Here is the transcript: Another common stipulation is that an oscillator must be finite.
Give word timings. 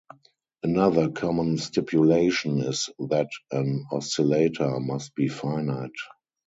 Another 0.63 1.11
common 1.11 1.59
stipulation 1.59 2.57
is 2.61 2.89
that 2.97 3.29
an 3.51 3.85
oscillator 3.91 4.79
must 4.79 5.13
be 5.13 5.27
finite. 5.27 5.91